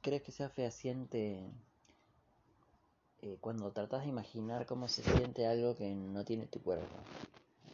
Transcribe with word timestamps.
crees 0.00 0.22
que 0.22 0.32
sea 0.32 0.48
fehaciente 0.48 1.50
eh, 3.22 3.36
cuando 3.40 3.70
tratas 3.72 4.02
de 4.02 4.08
imaginar 4.08 4.66
cómo 4.66 4.88
se 4.88 5.02
siente 5.02 5.46
algo 5.46 5.76
que 5.76 5.94
no 5.94 6.24
tiene 6.24 6.46
tu 6.46 6.60
cuerpo? 6.62 6.96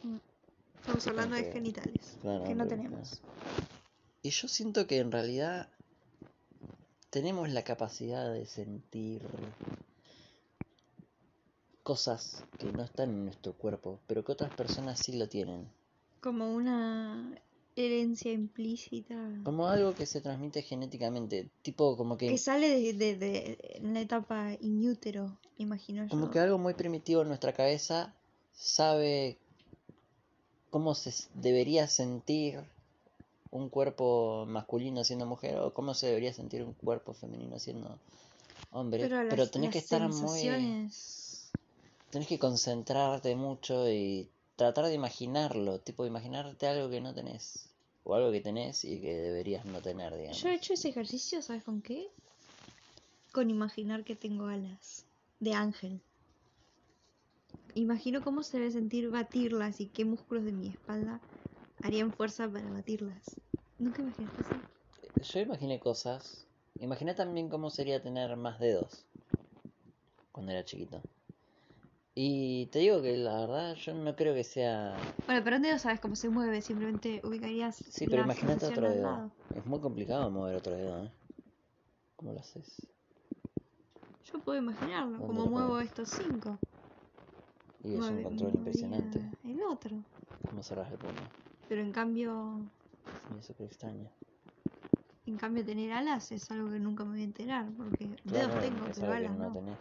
Mm. 0.03 0.17
Estamos 0.79 1.07
hablando 1.07 1.35
de 1.37 1.51
genitales, 1.51 2.17
claro, 2.21 2.43
que 2.43 2.55
no 2.55 2.67
tenemos. 2.67 3.21
Y 4.21 4.31
yo 4.31 4.47
siento 4.49 4.85
que 4.85 4.97
en 4.97 5.11
realidad 5.11 5.69
tenemos 7.09 7.49
la 7.49 7.63
capacidad 7.63 8.33
de 8.33 8.45
sentir 8.45 9.25
cosas 11.83 12.43
que 12.57 12.71
no 12.71 12.83
están 12.83 13.09
en 13.11 13.25
nuestro 13.25 13.53
cuerpo, 13.53 13.99
pero 14.07 14.23
que 14.23 14.31
otras 14.31 14.53
personas 14.55 14.99
sí 14.99 15.17
lo 15.17 15.29
tienen. 15.29 15.69
Como 16.21 16.53
una 16.53 17.33
herencia 17.75 18.31
implícita. 18.31 19.15
Como 19.43 19.67
algo 19.67 19.93
que 19.93 20.05
se 20.05 20.21
transmite 20.21 20.61
genéticamente, 20.61 21.49
tipo 21.61 21.97
como 21.97 22.17
que, 22.17 22.29
que 22.29 22.37
sale 22.37 22.69
de, 22.69 22.93
de, 22.93 23.15
de 23.15 23.57
en 23.75 23.93
la 23.93 24.01
etapa 24.01 24.53
in 24.61 24.87
utero, 24.87 25.37
imagino 25.57 26.03
yo. 26.03 26.09
como 26.09 26.29
que 26.29 26.39
algo 26.39 26.57
muy 26.57 26.73
primitivo 26.73 27.21
en 27.21 27.27
nuestra 27.29 27.53
cabeza 27.53 28.13
sabe 28.53 29.37
cómo 30.69 30.95
se 30.95 31.13
debería 31.35 31.87
sentir 31.87 32.59
un 33.51 33.69
cuerpo 33.69 34.45
masculino 34.47 35.03
siendo 35.03 35.25
mujer 35.25 35.57
o 35.59 35.73
cómo 35.73 35.93
se 35.93 36.07
debería 36.07 36.33
sentir 36.33 36.63
un 36.63 36.73
cuerpo 36.73 37.13
femenino 37.13 37.59
siendo 37.59 37.99
hombre, 38.71 39.03
Pero, 39.07 39.17
pero, 39.29 39.43
las, 39.43 39.51
tenés 39.51 39.71
que 39.71 39.77
estar 39.77 40.09
muy 40.09 40.89
tenés 42.09 42.27
que 42.27 42.39
concentrarte 42.39 43.35
mucho 43.35 43.89
y 43.89 44.27
tratar 44.55 44.85
de 44.85 44.93
imaginarlo, 44.93 45.79
tipo 45.79 46.05
imaginarte 46.05 46.67
algo 46.67 46.89
que 46.89 47.01
no 47.01 47.13
tenés 47.13 47.69
o 48.03 48.15
algo 48.15 48.31
que 48.31 48.41
tenés 48.41 48.83
y 48.85 48.99
que 48.99 49.13
deberías 49.13 49.65
no 49.65 49.81
tener, 49.81 50.15
digamos. 50.15 50.41
Yo 50.41 50.49
he 50.49 50.55
hecho 50.55 50.73
ese 50.73 50.89
ejercicio, 50.89 51.41
¿sabes 51.41 51.63
con 51.63 51.81
qué? 51.81 52.07
Con 53.31 53.49
imaginar 53.49 54.03
que 54.03 54.15
tengo 54.15 54.47
alas 54.47 55.05
de 55.39 55.53
ángel. 55.53 56.01
Imagino 57.75 58.23
cómo 58.23 58.43
se 58.43 58.59
debe 58.59 58.71
sentir 58.71 59.09
batirlas 59.09 59.81
y 59.81 59.87
qué 59.87 60.05
músculos 60.05 60.43
de 60.43 60.51
mi 60.51 60.67
espalda 60.67 61.19
harían 61.81 62.11
fuerza 62.13 62.47
para 62.47 62.69
batirlas. 62.69 63.23
¿Nunca 63.79 64.01
imaginaste 64.01 64.41
eso? 64.41 65.33
Yo 65.33 65.39
imaginé 65.39 65.79
cosas. 65.79 66.45
Imaginé 66.79 67.13
también 67.13 67.49
cómo 67.49 67.69
sería 67.69 68.01
tener 68.01 68.35
más 68.35 68.59
dedos 68.59 69.05
cuando 70.31 70.51
era 70.51 70.65
chiquito. 70.65 71.01
Y 72.15 72.67
te 72.67 72.79
digo 72.79 73.01
que 73.01 73.17
la 73.17 73.39
verdad 73.41 73.75
yo 73.75 73.93
no 73.93 74.15
creo 74.15 74.35
que 74.35 74.43
sea... 74.43 74.95
Bueno, 75.25 75.41
pero 75.43 75.55
un 75.55 75.63
dedo 75.63 75.79
sabes 75.79 75.99
cómo 75.99 76.15
se 76.15 76.29
mueve, 76.29 76.61
simplemente 76.61 77.21
ubicarías. 77.23 77.75
Sí, 77.75 78.05
pero 78.07 78.21
imagínate 78.23 78.67
otro 78.67 78.89
dedo. 78.89 79.01
lado. 79.03 79.31
Es 79.55 79.65
muy 79.65 79.79
complicado 79.79 80.29
mover 80.29 80.55
otro 80.55 80.73
dedo, 80.73 81.05
¿eh? 81.05 81.11
¿Cómo 82.17 82.33
lo 82.33 82.39
haces? 82.39 82.87
Yo 84.31 84.39
puedo 84.39 84.59
imaginarlo, 84.59 85.17
¿Dónde 85.17 85.27
como 85.27 85.49
muevo 85.49 85.79
estos 85.79 86.09
cinco. 86.09 86.57
Y 87.83 87.95
es 87.95 88.09
un 88.09 88.23
control 88.23 88.53
impresionante. 88.53 89.19
El 89.43 89.61
otro. 89.63 89.97
¿Cómo 90.49 90.61
cerrás 90.61 90.91
el 90.91 90.97
puño? 90.97 91.13
Pero 91.67 91.81
en 91.81 91.91
cambio, 91.91 92.61
Sí, 93.27 93.35
es 93.39 93.45
súper 93.45 93.67
extraño. 93.67 94.07
en 95.25 95.37
cambio 95.37 95.65
tener 95.65 95.91
alas 95.91 96.31
es 96.31 96.49
algo 96.51 96.69
que 96.69 96.79
nunca 96.79 97.03
me 97.05 97.11
voy 97.11 97.21
a 97.21 97.25
enterar, 97.25 97.65
porque 97.77 98.07
Claro, 98.27 98.47
dedos 98.49 98.61
tengo, 98.61 98.85
pero 98.85 99.07
que 99.07 99.17
alas 99.17 99.37
no 99.37 99.47
no. 99.47 99.53
tenés. 99.53 99.77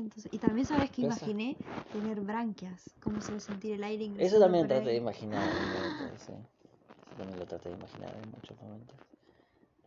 Entonces, 0.00 0.32
y 0.32 0.38
también 0.38 0.66
sabes 0.66 0.90
que 0.90 1.02
imaginé 1.02 1.56
tener 1.92 2.20
branquias, 2.20 2.94
cómo 3.02 3.20
se 3.20 3.32
ve 3.32 3.40
sentir 3.40 3.72
el 3.74 3.84
aire 3.84 4.10
Eso 4.18 4.38
también 4.38 4.66
traté 4.66 4.90
de 4.90 4.96
imaginar 4.96 5.52
momento, 5.52 6.18
sí. 6.18 6.32
Eso 6.32 7.16
también 7.18 7.38
lo 7.38 7.46
traté 7.46 7.68
de 7.68 7.74
imaginar 7.76 8.16
en 8.16 8.30
muchos 8.30 8.60
momentos. 8.60 8.96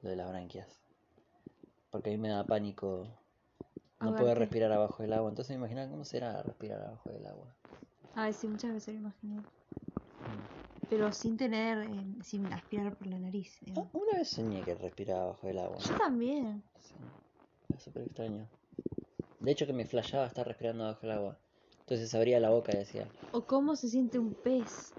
Lo 0.02 0.10
de 0.10 0.16
las 0.16 0.30
branquias. 0.30 0.68
Porque 1.90 2.10
a 2.10 2.14
mí 2.14 2.20
me 2.20 2.30
da 2.30 2.46
pánico 2.46 3.08
no 4.00 4.16
poder 4.16 4.38
respirar 4.38 4.72
abajo 4.72 5.02
del 5.02 5.14
agua. 5.14 5.30
Entonces 5.30 5.52
me 5.52 5.60
imaginaba 5.62 5.90
cómo 5.90 6.06
será 6.06 6.42
respirar 6.44 6.82
abajo 6.82 7.10
del 7.10 7.26
agua. 7.26 7.56
A 8.16 8.26
ver, 8.26 8.34
sí, 8.34 8.48
muchas 8.48 8.74
veces 8.74 8.94
lo 8.94 9.00
imaginé. 9.02 9.38
Mm. 9.38 10.88
Pero 10.90 11.12
sin 11.12 11.38
tener, 11.38 11.90
eh, 11.90 12.24
sin 12.24 12.46
aspirar 12.54 12.96
por 12.96 13.08
la 13.08 13.18
nariz. 13.18 13.58
Ah, 13.62 13.66
digamos. 13.66 13.90
Una 13.94 14.18
vez 14.18 14.30
soñé 14.30 14.62
que 14.64 14.76
respiraba 14.76 15.24
abajo 15.24 15.48
del 15.48 15.60
agua. 15.60 15.78
Yo 15.80 15.98
también. 15.98 16.62
Sí, 16.80 16.94
es 17.76 17.84
súper 17.84 18.04
extraño. 18.04 18.48
De 19.44 19.52
hecho 19.52 19.68
que 19.68 19.74
me 19.74 19.86
flashaba 19.86 20.26
estar 20.26 20.48
respirando 20.48 20.86
abajo 20.86 21.02
del 21.02 21.12
agua. 21.18 21.38
Entonces 21.82 22.16
abría 22.16 22.40
la 22.40 22.50
boca 22.50 22.72
y 22.74 22.78
decía, 22.78 23.06
O 23.34 23.42
cómo 23.46 23.76
se 23.76 23.90
siente 23.90 24.18
un 24.18 24.34
pez. 24.34 24.94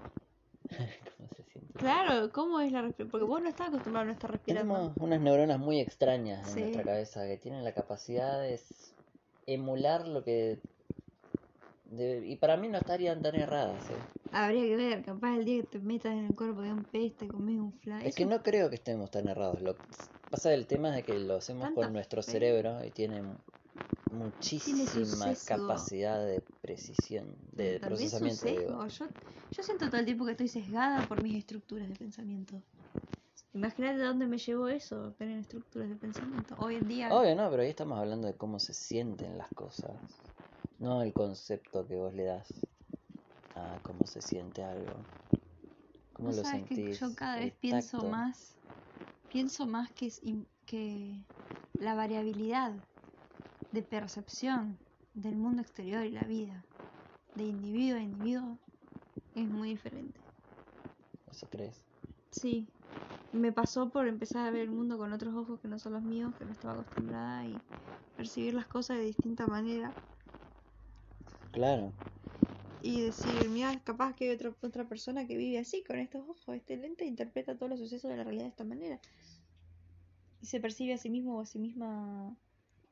¿cómo 0.69 1.29
se 1.35 1.43
siente? 1.51 1.79
Claro, 1.79 2.31
¿cómo 2.31 2.59
es 2.59 2.71
la 2.71 2.83
respiración? 2.83 3.09
Porque 3.11 3.25
vos 3.25 3.41
no 3.41 3.49
estás 3.49 3.69
acostumbrado 3.69 4.03
a 4.03 4.05
no 4.05 4.13
estar 4.13 4.31
respirando. 4.31 4.73
Tenemos 4.73 4.97
unas 4.99 5.19
neuronas 5.19 5.59
muy 5.59 5.79
extrañas 5.79 6.47
en 6.47 6.59
nuestra 6.61 6.83
cabeza 6.83 7.25
que 7.25 7.37
tienen 7.37 7.63
la 7.63 7.73
capacidad 7.73 8.39
de 8.39 8.59
emular 9.47 10.07
lo 10.07 10.23
que... 10.23 10.59
de- 11.85 12.23
Y 12.27 12.35
para 12.35 12.55
mí 12.55 12.67
no 12.67 12.77
estarían 12.77 13.23
tan 13.23 13.33
erradas. 13.35 13.89
¿eh? 13.89 13.97
Habría 14.31 14.63
que 14.63 14.75
ver, 14.75 15.03
capaz 15.03 15.37
el 15.37 15.45
día 15.45 15.61
que 15.61 15.67
te 15.67 15.79
metas 15.79 16.13
en 16.13 16.25
el 16.25 16.35
cuerpo 16.35 16.61
de 16.61 16.71
un 16.71 16.83
pez, 16.83 17.15
te 17.15 17.27
comes 17.27 17.57
un 17.57 17.73
fly. 17.79 18.07
Es 18.07 18.15
que 18.15 18.25
no 18.25 18.43
creo 18.43 18.69
que 18.69 18.75
estemos 18.75 19.09
tan 19.09 19.27
errados. 19.27 19.59
Lo 19.61 19.73
que 19.75 19.81
pasa 20.29 20.53
el 20.53 20.67
tema 20.67 20.89
es 20.89 20.95
de 20.97 21.03
que 21.03 21.19
lo 21.19 21.35
hacemos 21.37 21.71
con 21.71 21.91
nuestro 21.93 22.21
fe. 22.21 22.33
cerebro 22.33 22.83
y 22.85 22.91
tiene 22.91 23.23
muchísima 24.11 25.33
capacidad 25.45 26.25
de 26.25 26.41
precisión, 26.61 27.35
de 27.53 27.79
Tal 27.79 27.93
vez 27.93 28.13
un 28.13 28.19
procesamiento. 28.19 28.45
digo. 28.45 28.87
Yo, 28.87 29.05
yo 29.51 29.63
siento 29.63 29.89
todo 29.89 29.99
el 29.99 30.05
tiempo 30.05 30.25
que 30.25 30.31
estoy 30.31 30.47
sesgada 30.47 31.07
por 31.07 31.21
mis 31.21 31.37
estructuras 31.37 31.87
de 31.87 31.95
pensamiento. 31.95 32.61
Imagínate 33.53 33.97
de 33.99 34.03
dónde 34.03 34.25
me 34.25 34.37
llevó 34.37 34.67
eso, 34.67 35.13
tener 35.13 35.39
estructuras 35.39 35.89
de 35.89 35.95
pensamiento. 35.95 36.55
Hoy 36.59 36.75
en 36.75 36.87
día, 36.87 37.13
Obvio, 37.13 37.35
no, 37.35 37.49
pero 37.49 37.63
ahí 37.63 37.69
estamos 37.69 37.97
hablando 37.97 38.27
de 38.27 38.33
cómo 38.33 38.59
se 38.59 38.73
sienten 38.73 39.37
las 39.37 39.49
cosas. 39.53 39.91
No 40.79 41.01
el 41.01 41.13
concepto 41.13 41.87
que 41.87 41.95
vos 41.95 42.13
le 42.13 42.25
das 42.25 42.53
a 43.55 43.79
cómo 43.83 44.05
se 44.05 44.21
siente 44.21 44.61
algo. 44.61 44.93
¿Cómo 46.13 46.29
vos 46.29 46.37
lo 46.37 46.43
sabes 46.43 46.65
que 46.67 46.75
sentís? 46.75 46.99
yo 46.99 47.15
cada 47.15 47.37
vez 47.37 47.53
pienso 47.53 48.03
más, 48.03 48.57
pienso 49.29 49.65
más 49.65 49.89
que, 49.91 50.07
es 50.07 50.21
que 50.65 51.21
la 51.79 51.95
variabilidad 51.95 52.73
de 53.75 53.83
percepción 53.83 54.79
del 55.13 55.35
mundo 55.37 55.61
exterior 55.61 56.05
y 56.05 56.11
la 56.11 56.25
vida, 56.25 56.65
de 57.35 57.45
individuo 57.45 57.99
a 57.99 58.03
individuo, 58.03 58.59
es 59.35 59.49
muy 59.49 59.69
diferente. 59.69 60.21
¿Eso 61.27 61.47
crees? 61.49 61.85
Sí, 62.29 62.69
me 63.31 63.51
pasó 63.53 63.91
por 63.91 64.07
empezar 64.07 64.47
a 64.47 64.51
ver 64.51 64.61
el 64.63 64.71
mundo 64.71 64.97
con 64.97 65.13
otros 65.13 65.35
ojos 65.35 65.59
que 65.61 65.67
no 65.67 65.79
son 65.79 65.93
los 65.93 66.03
míos, 66.03 66.35
que 66.37 66.45
no 66.45 66.51
estaba 66.51 66.73
acostumbrada 66.75 67.47
y 67.47 67.63
percibir 68.15 68.53
las 68.53 68.67
cosas 68.67 68.97
de 68.97 69.05
distinta 69.05 69.47
manera 69.47 69.97
Claro. 71.51 71.95
y 72.79 73.01
decir, 73.01 73.49
mira, 73.49 73.81
capaz 73.83 74.15
que 74.15 74.29
hay 74.29 74.35
otra, 74.35 74.55
otra 74.61 74.87
persona 74.87 75.27
que 75.27 75.35
vive 75.35 75.59
así, 75.59 75.83
con 75.83 75.99
estos 75.99 76.21
ojos, 76.21 76.55
este 76.55 76.77
lente, 76.77 77.03
interpreta 77.05 77.57
todos 77.57 77.69
los 77.69 77.79
sucesos 77.79 78.09
de 78.09 78.15
la 78.17 78.23
realidad 78.23 78.45
de 78.45 78.49
esta 78.51 78.63
manera 78.63 79.01
y 80.39 80.45
se 80.47 80.59
percibe 80.61 80.93
a 80.93 80.97
sí 80.97 81.09
mismo 81.09 81.37
o 81.37 81.41
a 81.41 81.45
sí 81.45 81.59
misma 81.59 82.37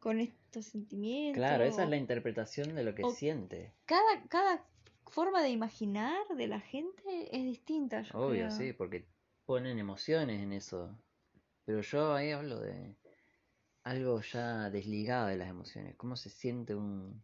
con 0.04 0.20
estos 0.20 0.66
sentimientos. 0.66 1.40
Claro, 1.42 1.64
esa 1.64 1.84
es 1.86 1.90
la 1.90 1.96
interpretación 1.96 2.76
de 2.76 2.84
lo 2.84 2.94
que 2.94 3.04
o- 3.04 3.12
siente. 3.14 3.72
Cada, 3.86 4.28
cada 4.28 4.66
forma 5.08 5.42
de 5.42 5.50
imaginar 5.50 6.28
de 6.36 6.48
la 6.48 6.60
gente 6.60 7.34
es 7.34 7.44
distinta, 7.46 8.02
yo 8.02 8.12
Obvio, 8.20 8.48
creo. 8.48 8.58
sí, 8.58 8.74
porque 8.74 9.06
ponen 9.46 9.80
emociones 9.80 10.42
en 10.42 10.52
eso. 10.52 10.90
Pero 11.66 11.80
yo 11.82 12.14
ahí 12.14 12.32
hablo 12.32 12.60
de 12.60 12.98
algo 13.86 14.20
ya 14.22 14.70
desligado 14.70 15.28
de 15.28 15.38
las 15.38 15.48
emociones. 15.50 15.96
¿Cómo 15.96 16.18
se 16.18 16.30
siente 16.30 16.76
un 16.76 17.24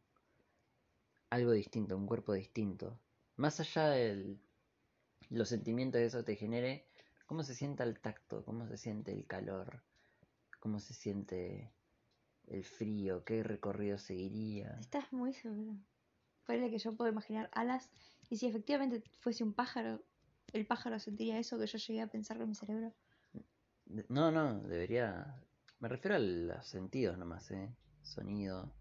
algo 1.30 1.52
distinto, 1.52 1.98
un 1.98 2.08
cuerpo 2.08 2.32
distinto? 2.34 2.98
Más 3.36 3.60
allá 3.60 3.90
de 3.90 4.38
los 5.30 5.50
sentimientos 5.50 6.00
que 6.00 6.06
eso 6.06 6.24
te 6.24 6.36
genere, 6.38 6.86
¿cómo 7.28 7.44
se 7.44 7.56
siente 7.56 7.84
el 7.84 8.00
tacto? 8.00 8.44
¿Cómo 8.46 8.66
se 8.68 8.78
siente 8.78 9.12
el 9.12 9.26
calor? 9.28 9.84
¿Cómo 10.60 10.80
se 10.80 10.94
siente 10.94 11.74
el 12.50 12.64
frío? 12.64 13.24
¿Qué 13.24 13.44
recorrido 13.44 13.98
seguiría? 13.98 14.78
Estás 14.80 15.12
muy 15.14 15.34
seguro. 15.34 15.76
Ponele 16.46 16.70
que 16.70 16.80
yo 16.80 16.96
puedo 16.96 17.12
imaginar 17.12 17.50
alas 17.54 17.90
y 18.30 18.38
si 18.38 18.48
efectivamente 18.48 19.04
fuese 19.20 19.44
un 19.44 19.54
pájaro, 19.54 20.04
el 20.54 20.66
pájaro 20.66 21.00
sentiría 21.00 21.40
eso 21.40 21.60
que 21.60 21.68
yo 21.68 21.78
llegué 21.78 22.02
a 22.02 22.08
pensar 22.08 22.38
con 22.38 22.50
mi 22.50 22.56
cerebro. 22.56 22.94
No, 24.08 24.32
no, 24.32 24.60
debería... 24.62 25.42
Me 25.80 25.88
refiero 25.88 26.16
a 26.16 26.20
los 26.20 26.68
sentidos 26.68 27.18
nomás, 27.18 27.50
¿eh? 27.52 27.74
Sonido. 28.02 28.72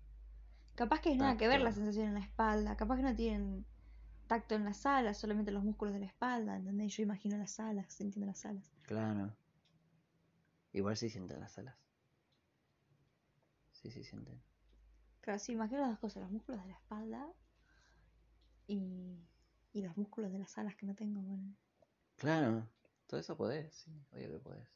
Capaz 0.74 1.00
que 1.00 1.12
es 1.12 1.16
nada 1.16 1.36
que 1.36 1.48
ver 1.48 1.60
la 1.60 1.72
sensación 1.72 2.08
en 2.08 2.14
la 2.14 2.20
espalda, 2.20 2.76
capaz 2.76 2.96
que 2.96 3.02
no 3.02 3.14
tienen 3.14 3.64
tacto 4.26 4.54
en 4.54 4.64
las 4.64 4.84
alas, 4.86 5.18
solamente 5.18 5.50
los 5.50 5.64
músculos 5.64 5.94
de 5.94 6.00
la 6.00 6.06
espalda, 6.06 6.56
¿entendés? 6.56 6.96
Yo 6.96 7.02
imagino 7.02 7.36
las 7.38 7.58
alas, 7.60 7.92
sintiendo 7.92 8.26
las 8.26 8.44
alas. 8.44 8.70
Claro. 8.82 9.34
Igual 10.72 10.96
sí 10.96 11.08
sienten 11.08 11.40
las 11.40 11.58
alas. 11.58 11.87
Sí, 13.88 14.02
sí 14.02 14.04
sienten. 14.04 14.40
Claro, 15.22 15.38
sí, 15.38 15.52
imagino 15.52 15.80
las 15.80 15.90
dos 15.90 15.98
cosas, 15.98 16.22
los 16.22 16.30
músculos 16.30 16.60
de 16.62 16.68
la 16.68 16.74
espalda 16.74 17.26
y, 18.66 19.18
y 19.72 19.82
los 19.82 19.96
músculos 19.96 20.30
de 20.30 20.38
las 20.38 20.56
alas 20.58 20.76
que 20.76 20.84
no 20.86 20.94
tengo. 20.94 21.20
Bueno. 21.22 21.54
Claro. 22.16 22.68
Todo 23.06 23.20
eso 23.20 23.36
podés, 23.36 23.74
sí. 23.74 23.90
Obvio 24.12 24.32
que 24.32 24.38
podés. 24.38 24.68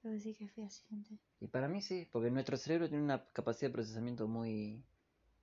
Pero 0.00 0.14
decir 0.14 0.34
que 0.36 0.44
es 0.44 0.52
fehaciente. 0.52 1.18
Y 1.40 1.46
para 1.48 1.68
mí 1.68 1.82
sí, 1.82 2.08
porque 2.10 2.30
nuestro 2.30 2.56
cerebro 2.56 2.88
tiene 2.88 3.04
una 3.04 3.22
capacidad 3.32 3.68
de 3.68 3.74
procesamiento 3.74 4.26
muy 4.26 4.82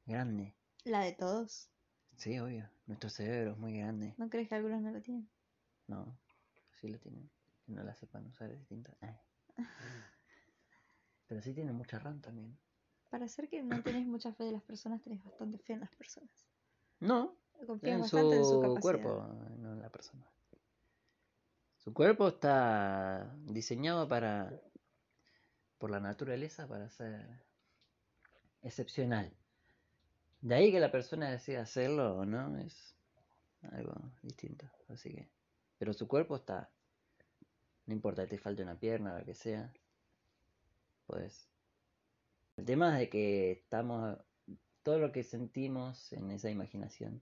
grande. 0.06 0.56
La 0.86 1.02
de 1.02 1.14
todos. 1.14 1.70
Sí, 2.18 2.40
obvio. 2.40 2.68
Nuestro 2.88 3.12
cerebro 3.12 3.52
es 3.52 3.58
muy 3.60 3.78
grande. 3.78 4.16
¿No 4.18 4.30
crees 4.30 4.50
que 4.50 4.56
algunos 4.56 4.82
no 4.82 4.92
lo 4.92 5.02
tienen? 5.02 5.30
No, 5.88 6.18
sí 6.82 6.88
lo 6.88 6.98
tienen. 6.98 7.30
Que 7.66 7.74
no 7.74 7.84
la 7.84 7.94
sepan 7.94 8.26
usar 8.26 8.50
es 8.50 8.58
distinto. 8.58 8.92
Eh. 9.02 9.20
Pero 11.28 11.42
sí 11.44 11.54
tiene 11.54 11.72
mucha 11.72 12.00
RAM 12.00 12.20
también. 12.22 12.58
Para 13.10 13.28
ser 13.28 13.50
que 13.50 13.64
no 13.64 13.82
tenés 13.82 14.06
mucha 14.06 14.34
fe 14.34 14.46
de 14.46 14.52
las 14.52 14.64
personas, 14.64 15.02
tenés 15.02 15.24
bastante 15.24 15.58
fe 15.58 15.74
en 15.74 15.80
las 15.82 15.96
personas. 15.96 16.32
No, 17.00 17.36
Confías 17.66 17.96
en 17.96 18.02
bastante 18.02 18.36
en 18.38 18.46
su 18.46 18.62
capacidad. 18.62 18.82
cuerpo, 18.82 19.28
no 19.58 19.74
en 19.74 19.82
la 19.82 19.90
persona. 19.90 20.26
Su 21.78 21.94
cuerpo 21.94 22.28
está 22.28 23.34
diseñado 23.46 24.08
para, 24.08 24.54
por 25.78 25.90
la 25.90 26.00
naturaleza, 26.00 26.68
para 26.68 26.90
ser 26.90 27.26
excepcional. 28.62 29.32
De 30.42 30.56
ahí 30.56 30.72
que 30.72 30.80
la 30.80 30.92
persona 30.92 31.30
decida 31.30 31.62
hacerlo 31.62 32.18
o 32.18 32.26
no 32.26 32.58
es 32.60 32.96
algo 33.72 33.94
distinto. 34.22 34.70
Así 34.88 35.10
que, 35.14 35.30
pero 35.78 35.94
su 35.94 36.08
cuerpo 36.08 36.36
está, 36.36 36.70
no 37.88 37.94
importa 37.94 38.24
que 38.24 38.36
te 38.36 38.38
falte 38.38 38.62
una 38.62 38.76
pierna 38.80 39.16
o 39.16 39.20
lo 39.20 39.26
que 39.26 39.34
sea, 39.36 39.74
pues. 41.08 41.49
El 42.60 42.66
tema 42.66 42.92
es 42.92 43.00
de 43.00 43.10
que 43.10 43.52
estamos, 43.52 44.18
todo 44.84 45.00
lo 45.00 45.14
que 45.14 45.24
sentimos 45.24 46.12
en 46.12 46.30
esa 46.30 46.50
imaginación 46.50 47.22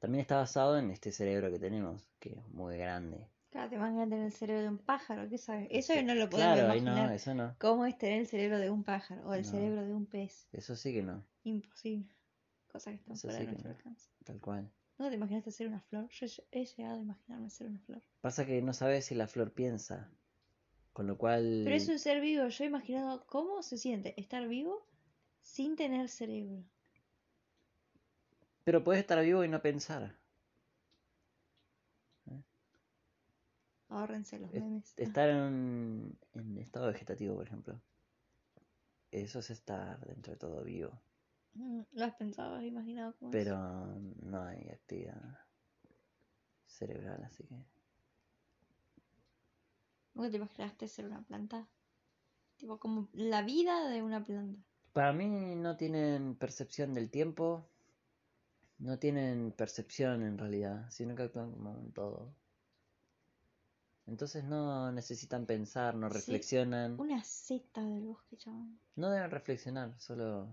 también 0.00 0.20
está 0.22 0.38
basado 0.38 0.76
en 0.76 0.90
este 0.90 1.12
cerebro 1.12 1.48
que 1.52 1.60
tenemos, 1.60 2.04
que 2.18 2.30
es 2.40 2.48
muy 2.48 2.76
grande. 2.76 3.28
Claro, 3.52 3.68
te 3.70 3.76
imaginas 3.76 4.08
tener 4.08 4.24
el 4.26 4.32
cerebro 4.32 4.62
de 4.62 4.68
un 4.68 4.78
pájaro, 4.78 5.28
¿qué 5.28 5.38
sabes? 5.38 5.68
Eso 5.70 5.94
no 6.02 6.16
lo 6.16 6.28
podemos 6.28 6.56
Claro, 6.56 6.74
imaginar. 6.74 7.08
no, 7.08 7.14
eso 7.14 7.34
no. 7.34 7.54
¿Cómo 7.60 7.86
es 7.86 7.96
tener 7.98 8.18
el 8.22 8.26
cerebro 8.26 8.58
de 8.58 8.68
un 8.68 8.82
pájaro 8.82 9.28
o 9.28 9.32
el 9.32 9.44
No. 9.44 9.50
cerebro 9.50 9.86
de 9.86 9.94
un 9.94 10.06
pez? 10.06 10.48
Eso 10.52 10.74
sí 10.74 10.92
que 10.92 11.04
no, 11.04 11.24
Imposible. 11.44 12.12
Cosas 12.66 12.94
que 12.94 12.96
están 12.98 13.14
Eso 13.14 13.28
fuera 13.28 13.38
sí 13.38 13.44
de 13.46 13.52
nuestro 13.52 13.70
no. 13.70 13.76
alcance. 13.76 14.10
tal 14.24 14.40
cual. 14.40 14.72
¿No 14.98 15.08
te 15.08 15.14
imaginaste 15.14 15.52
ser 15.52 15.68
una 15.68 15.80
flor? 15.82 16.08
Yo 16.10 16.26
he 16.50 16.64
llegado 16.64 16.98
a 16.98 17.02
imaginarme 17.02 17.48
ser 17.48 17.68
una 17.68 17.78
flor. 17.78 18.02
Pasa 18.20 18.44
que 18.44 18.60
no 18.60 18.72
sabes 18.72 19.04
si 19.04 19.14
la 19.14 19.28
flor 19.28 19.52
piensa, 19.52 20.10
con 20.98 21.06
lo 21.06 21.16
cual... 21.16 21.60
Pero 21.62 21.76
es 21.76 21.88
un 21.88 22.00
ser 22.00 22.20
vivo. 22.20 22.48
Yo 22.48 22.64
he 22.64 22.66
imaginado 22.66 23.24
cómo 23.28 23.62
se 23.62 23.78
siente 23.78 24.20
estar 24.20 24.48
vivo 24.48 24.84
sin 25.40 25.76
tener 25.76 26.08
cerebro. 26.08 26.64
Pero 28.64 28.82
puedes 28.82 29.02
estar 29.02 29.22
vivo 29.22 29.44
y 29.44 29.48
no 29.48 29.62
pensar. 29.62 30.16
Ahórrense 33.90 34.40
los 34.40 34.52
Es- 34.52 34.60
memes. 34.60 34.92
Estar 34.96 35.28
en, 35.30 36.18
estado 36.58 36.88
vegetativo, 36.88 37.36
por 37.36 37.46
ejemplo. 37.46 37.80
Eso 39.12 39.38
es 39.38 39.50
estar 39.50 40.04
dentro 40.04 40.32
de 40.32 40.38
todo 40.40 40.64
vivo. 40.64 40.90
Mm, 41.54 41.82
¿Lo 41.92 42.04
has 42.06 42.16
pensado? 42.16 42.56
¿Has 42.56 42.64
imaginado 42.64 43.14
cómo 43.20 43.30
es? 43.30 43.44
Pero 43.44 43.56
no 44.20 44.42
hay 44.42 44.68
actividad 44.70 45.38
cerebral, 46.66 47.22
así 47.22 47.44
que... 47.44 47.77
¿Nunca 50.18 50.30
te 50.32 50.36
imaginaste 50.36 50.88
ser 50.88 51.06
una 51.06 51.22
planta? 51.22 51.68
Tipo, 52.56 52.80
como 52.80 53.08
la 53.12 53.42
vida 53.42 53.88
de 53.88 54.02
una 54.02 54.24
planta. 54.24 54.60
Para 54.92 55.12
mí 55.12 55.54
no 55.54 55.76
tienen 55.76 56.34
percepción 56.34 56.92
del 56.92 57.08
tiempo, 57.08 57.64
no 58.80 58.98
tienen 58.98 59.52
percepción 59.52 60.24
en 60.24 60.36
realidad, 60.36 60.90
sino 60.90 61.14
que 61.14 61.22
actúan 61.22 61.52
como 61.52 61.70
un 61.70 61.92
todo. 61.92 62.32
Entonces 64.08 64.42
no 64.42 64.90
necesitan 64.90 65.46
pensar, 65.46 65.94
no 65.94 66.08
Sí. 66.08 66.14
reflexionan, 66.14 66.98
Una 66.98 67.22
seta 67.22 67.80
del 67.84 68.02
bosque, 68.06 68.36
chabón. 68.36 68.76
no 68.96 69.10
deben 69.10 69.30
reflexionar, 69.30 69.94
solo... 70.00 70.48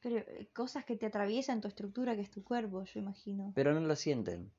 Pero 0.00 0.16
eh, 0.16 0.48
cosas 0.52 0.84
que 0.84 0.96
te 0.96 1.06
atraviesan 1.06 1.60
tu 1.60 1.68
estructura, 1.68 2.16
que 2.16 2.22
es 2.22 2.30
tu 2.32 2.42
cuerpo, 2.42 2.82
yo 2.82 2.98
imagino. 2.98 3.52
Pero 3.54 3.72
no 3.72 3.78
lo 3.86 3.94
sienten. 3.94 4.50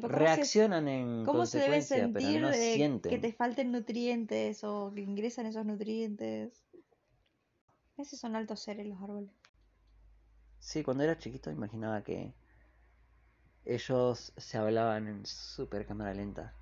Tipo, 0.00 0.08
¿cómo 0.08 0.18
se- 0.18 0.24
Reaccionan 0.36 0.88
en 0.88 1.24
¿Cómo 1.24 1.46
se 1.46 1.58
debe 1.58 1.82
sentir 1.82 2.12
pero 2.12 2.40
no 2.40 2.48
de 2.50 2.72
sienten. 2.74 3.12
que 3.12 3.18
te 3.18 3.32
falten 3.32 3.72
nutrientes 3.72 4.64
o 4.64 4.92
que 4.94 5.00
ingresan 5.02 5.46
esos 5.46 5.64
nutrientes? 5.66 6.64
Esos 7.96 8.18
son 8.18 8.34
altos 8.34 8.60
seres 8.60 8.86
los 8.86 9.00
árboles. 9.02 9.30
Sí, 10.58 10.82
cuando 10.82 11.04
era 11.04 11.18
chiquito 11.18 11.50
imaginaba 11.50 12.02
que 12.02 12.32
ellos 13.64 14.32
se 14.36 14.58
hablaban 14.58 15.06
en 15.08 15.26
super 15.26 15.86
cámara 15.86 16.14
lenta. 16.14 16.52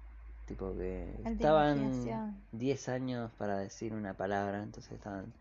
Tipo 0.47 0.75
que 0.75 1.15
estaban 1.25 1.79
imaginación. 1.79 2.43
10 2.53 2.89
años 2.89 3.31
para 3.39 3.59
decir 3.59 3.93
una 3.93 4.15
palabra, 4.15 4.63
entonces 4.63 4.93
estaban... 4.93 5.33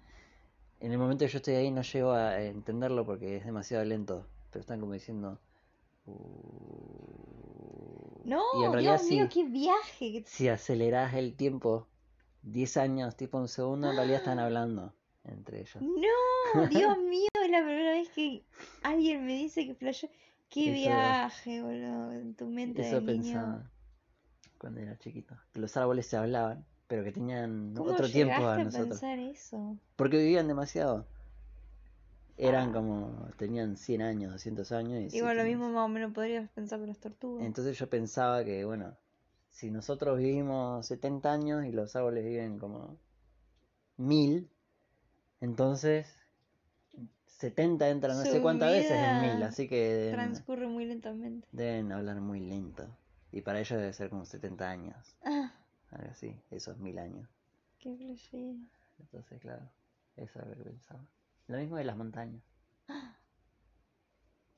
En 0.79 0.91
el 0.91 0.97
momento 1.00 1.25
que 1.25 1.31
yo 1.31 1.38
estoy 1.38 1.55
ahí 1.55 1.71
no 1.71 1.81
llego 1.81 2.11
a 2.11 2.39
entenderlo 2.41 3.05
porque 3.05 3.38
es 3.38 3.45
demasiado 3.45 3.83
lento, 3.85 4.25
pero 4.51 4.61
están 4.61 4.79
como 4.79 4.93
diciendo... 4.93 5.39
"Uh". 6.05 6.66
No, 8.27 8.41
y 8.62 8.65
en 8.65 8.71
realidad 8.74 9.00
Dios 9.00 9.09
mío, 9.12 9.24
sí, 9.24 9.29
qué 9.33 9.44
viaje. 9.50 10.24
si 10.27 10.50
acelerás 10.50 11.13
el 11.13 11.35
tiempo 11.35 11.88
10 12.44 12.77
años, 12.77 13.15
tipo 13.15 13.38
un 13.38 13.47
segundo, 13.47 13.89
en 13.89 13.95
realidad 13.95 14.19
están 14.19 14.39
hablando 14.39 14.94
entre 15.24 15.62
ellos. 15.62 15.77
No, 15.81 16.68
Dios 16.69 16.97
mío, 17.00 17.29
es 17.44 17.50
la 17.50 17.59
primera 17.63 17.91
vez 17.91 18.09
que 18.09 18.44
alguien 18.83 19.25
me 19.25 19.33
dice 19.35 19.65
que 19.65 19.75
flasheó. 19.75 20.09
Qué 20.50 20.65
Eso- 20.65 20.74
viaje, 20.89 21.62
boludo, 21.62 22.12
en 22.13 22.35
tu 22.35 22.45
mente 22.47 22.81
de 22.81 22.88
Eso 22.89 23.01
niño. 23.01 23.07
pensaba 23.24 23.71
cuando 24.57 24.79
era 24.81 24.97
chiquito. 24.97 25.35
Que 25.53 25.59
los 25.59 25.75
árboles 25.77 26.06
se 26.07 26.15
hablaban, 26.18 26.65
pero 26.88 27.03
que 27.03 27.12
tenían 27.12 27.74
¿Cómo 27.75 27.91
otro 27.91 28.09
tiempo 28.09 28.33
a 28.35 28.39
llegaste 28.39 28.62
a 28.62 28.63
nosotros. 28.65 28.89
pensar 29.01 29.19
eso? 29.19 29.77
Porque 29.95 30.18
vivían 30.18 30.47
demasiado. 30.47 31.06
Eran 32.38 32.72
como, 32.72 33.30
tenían 33.38 33.78
100 33.78 34.01
años, 34.04 34.31
200 34.31 34.72
años. 34.72 35.01
Y 35.01 35.10
sí 35.10 35.18
Igual 35.18 35.38
lo 35.38 35.44
tenían- 35.44 35.60
mismo 35.60 35.74
más 35.74 35.86
o 35.86 35.88
menos 35.89 36.13
podrías 36.13 36.50
pensar 36.51 36.80
de 36.80 36.88
las 36.88 37.00
tortugas. 37.00 37.45
Entonces 37.45 37.78
yo 37.78 37.89
pensaba 37.89 38.44
que, 38.45 38.63
bueno, 38.63 38.95
si 39.50 39.72
nosotros 39.72 40.18
vivimos 40.19 40.86
70 40.86 41.34
años 41.34 41.66
y 41.66 41.72
los 41.72 41.95
árboles 41.95 42.24
viven 42.25 42.60
como 42.60 42.98
1000, 43.98 44.50
entonces 45.41 46.13
70 47.25 47.89
entra 47.89 48.13
no 48.13 48.24
sé 48.24 48.36
Su 48.38 48.41
cuántas 48.41 48.72
veces 48.72 48.91
en 48.91 49.22
vida 49.22 49.34
1000, 49.34 49.44
así 49.44 49.67
que 49.67 49.75
deben, 49.96 50.15
Transcurre 50.15 50.67
muy 50.67 50.86
lentamente. 50.86 51.48
deben 51.51 51.91
hablar 51.91 52.20
muy 52.22 52.39
lento. 52.39 52.88
Y 53.32 53.41
para 53.41 53.60
ellos 53.60 53.79
debe 53.79 53.94
ser 53.94 54.10
como 54.10 54.25
70 54.25 54.70
años, 54.70 55.15
Ah, 55.24 55.51
algo 55.91 56.10
así, 56.12 56.36
esos 56.51 56.77
1000 56.77 56.98
años. 57.00 57.27
qué 57.79 57.96
flashero. 57.96 58.56
Entonces, 59.00 59.39
claro, 59.41 59.63
eso 60.15 60.39
es 60.39 60.48
lo 60.48 60.56
que 60.56 60.63
pensaba. 60.63 61.00
Lo 61.48 61.58
mismo 61.58 61.77
de 61.77 61.84
las 61.84 61.98
montañas. 61.98 62.44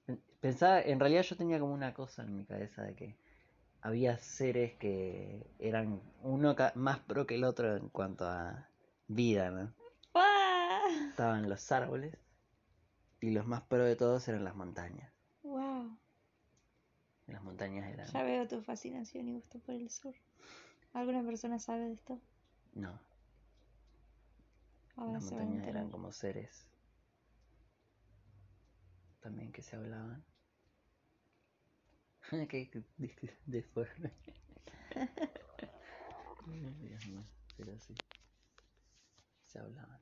Pen- 0.05 0.21
Pensaba, 0.41 0.81
en 0.81 0.99
realidad 0.99 1.21
yo 1.23 1.37
tenía 1.37 1.59
como 1.59 1.73
una 1.73 1.93
cosa 1.93 2.23
en 2.23 2.35
mi 2.35 2.45
cabeza 2.45 2.83
de 2.83 2.95
que 2.95 3.15
había 3.81 4.17
seres 4.17 4.73
que 4.75 5.45
eran 5.59 6.01
uno 6.21 6.55
más 6.75 6.99
pro 6.99 7.25
que 7.25 7.35
el 7.35 7.43
otro 7.43 7.75
en 7.77 7.89
cuanto 7.89 8.25
a 8.27 8.67
vida, 9.07 9.51
¿no? 9.51 9.73
¡Ah! 10.15 10.81
Estaban 11.09 11.49
los 11.49 11.71
árboles 11.71 12.17
y 13.21 13.31
los 13.31 13.45
más 13.45 13.61
pro 13.63 13.83
de 13.83 13.95
todos 13.95 14.27
eran 14.27 14.43
las 14.43 14.55
montañas. 14.55 15.11
¡Wow! 15.43 15.97
Las 17.27 17.43
montañas 17.43 17.87
eran... 17.93 18.07
Ya 18.07 18.23
veo 18.23 18.47
tu 18.47 18.61
fascinación 18.61 19.27
y 19.27 19.33
gusto 19.33 19.59
por 19.59 19.75
el 19.75 19.89
sur. 19.89 20.15
¿Alguna 20.93 21.23
persona 21.23 21.59
sabe 21.59 21.85
de 21.85 21.93
esto? 21.93 22.19
No, 22.73 22.99
Ahora 24.97 25.13
las 25.13 25.21
montañas 25.23 25.67
eran 25.67 25.89
como 25.91 26.11
seres 26.11 26.65
también 29.19 29.51
que 29.51 29.61
se 29.61 29.75
hablaban. 29.75 30.23
que 32.49 32.69
que- 32.69 32.83
de- 32.97 33.37
deforme. 33.45 34.11
Pero 37.57 37.77
sí. 37.79 37.93
Se 39.45 39.59
hablaban. 39.59 39.99